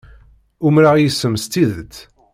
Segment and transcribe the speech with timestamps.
[0.65, 1.95] Umreɣ yes-m s tidet.